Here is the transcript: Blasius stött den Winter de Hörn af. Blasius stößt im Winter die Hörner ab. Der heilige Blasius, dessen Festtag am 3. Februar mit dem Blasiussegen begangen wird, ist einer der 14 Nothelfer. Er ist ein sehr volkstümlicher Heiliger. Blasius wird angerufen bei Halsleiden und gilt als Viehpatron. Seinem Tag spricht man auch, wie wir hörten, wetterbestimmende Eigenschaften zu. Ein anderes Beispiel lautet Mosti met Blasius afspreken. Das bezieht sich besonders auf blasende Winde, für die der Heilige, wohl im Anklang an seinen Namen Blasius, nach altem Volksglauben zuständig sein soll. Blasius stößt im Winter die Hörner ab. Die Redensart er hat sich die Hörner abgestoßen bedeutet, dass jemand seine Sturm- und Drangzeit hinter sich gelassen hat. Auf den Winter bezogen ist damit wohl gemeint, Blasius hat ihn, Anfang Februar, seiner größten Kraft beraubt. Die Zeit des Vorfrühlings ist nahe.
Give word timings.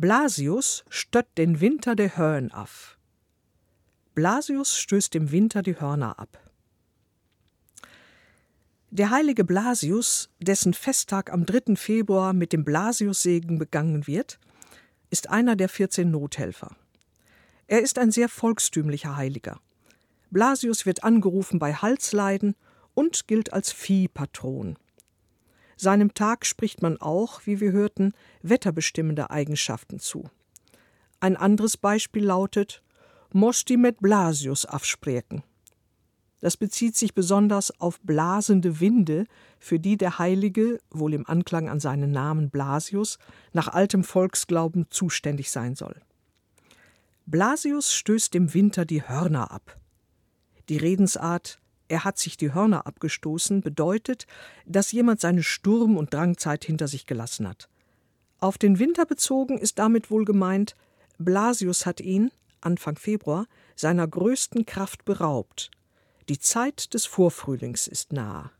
Blasius 0.00 0.84
stött 0.90 1.26
den 1.36 1.60
Winter 1.60 1.96
de 1.96 2.10
Hörn 2.14 2.52
af. 2.52 2.96
Blasius 4.14 4.78
stößt 4.78 5.16
im 5.16 5.32
Winter 5.32 5.60
die 5.60 5.80
Hörner 5.80 6.20
ab. 6.20 6.38
Der 8.92 9.10
heilige 9.10 9.42
Blasius, 9.42 10.30
dessen 10.38 10.72
Festtag 10.72 11.32
am 11.32 11.46
3. 11.46 11.74
Februar 11.74 12.32
mit 12.32 12.52
dem 12.52 12.64
Blasiussegen 12.64 13.58
begangen 13.58 14.06
wird, 14.06 14.38
ist 15.10 15.30
einer 15.30 15.56
der 15.56 15.68
14 15.68 16.08
Nothelfer. 16.08 16.76
Er 17.66 17.82
ist 17.82 17.98
ein 17.98 18.12
sehr 18.12 18.28
volkstümlicher 18.28 19.16
Heiliger. 19.16 19.60
Blasius 20.30 20.86
wird 20.86 21.02
angerufen 21.02 21.58
bei 21.58 21.74
Halsleiden 21.74 22.54
und 22.94 23.26
gilt 23.26 23.52
als 23.52 23.72
Viehpatron. 23.72 24.78
Seinem 25.80 26.12
Tag 26.12 26.44
spricht 26.44 26.82
man 26.82 26.96
auch, 26.96 27.42
wie 27.46 27.60
wir 27.60 27.70
hörten, 27.70 28.12
wetterbestimmende 28.42 29.30
Eigenschaften 29.30 30.00
zu. 30.00 30.28
Ein 31.20 31.36
anderes 31.36 31.76
Beispiel 31.76 32.24
lautet 32.24 32.82
Mosti 33.32 33.76
met 33.76 34.00
Blasius 34.00 34.66
afspreken. 34.66 35.44
Das 36.40 36.56
bezieht 36.56 36.96
sich 36.96 37.14
besonders 37.14 37.80
auf 37.80 38.00
blasende 38.00 38.80
Winde, 38.80 39.26
für 39.60 39.78
die 39.78 39.96
der 39.96 40.18
Heilige, 40.18 40.80
wohl 40.90 41.14
im 41.14 41.26
Anklang 41.28 41.68
an 41.68 41.78
seinen 41.78 42.10
Namen 42.10 42.50
Blasius, 42.50 43.18
nach 43.52 43.68
altem 43.68 44.02
Volksglauben 44.02 44.86
zuständig 44.90 45.50
sein 45.50 45.76
soll. 45.76 46.00
Blasius 47.26 47.92
stößt 47.92 48.34
im 48.34 48.52
Winter 48.52 48.84
die 48.84 49.02
Hörner 49.02 49.52
ab. 49.52 49.78
Die 50.68 50.76
Redensart 50.76 51.60
er 51.88 52.04
hat 52.04 52.18
sich 52.18 52.36
die 52.36 52.52
Hörner 52.52 52.86
abgestoßen 52.86 53.60
bedeutet, 53.60 54.26
dass 54.66 54.92
jemand 54.92 55.20
seine 55.20 55.42
Sturm- 55.42 55.96
und 55.96 56.14
Drangzeit 56.14 56.64
hinter 56.64 56.88
sich 56.88 57.06
gelassen 57.06 57.48
hat. 57.48 57.68
Auf 58.40 58.58
den 58.58 58.78
Winter 58.78 59.04
bezogen 59.04 59.58
ist 59.58 59.78
damit 59.78 60.10
wohl 60.10 60.24
gemeint, 60.24 60.76
Blasius 61.18 61.86
hat 61.86 62.00
ihn, 62.00 62.30
Anfang 62.60 62.96
Februar, 62.96 63.46
seiner 63.74 64.06
größten 64.06 64.66
Kraft 64.66 65.04
beraubt. 65.04 65.70
Die 66.28 66.38
Zeit 66.38 66.94
des 66.94 67.06
Vorfrühlings 67.06 67.86
ist 67.86 68.12
nahe. 68.12 68.50